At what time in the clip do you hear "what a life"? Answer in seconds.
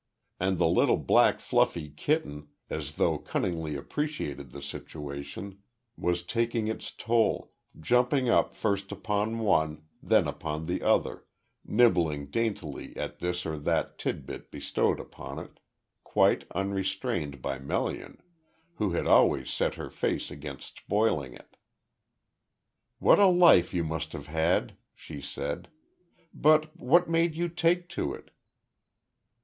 22.97-23.71